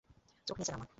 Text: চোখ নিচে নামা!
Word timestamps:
চোখ 0.47 0.55
নিচে 0.59 0.71
নামা! 0.71 0.85